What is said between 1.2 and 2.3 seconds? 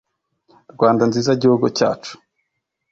gihugu cyacu.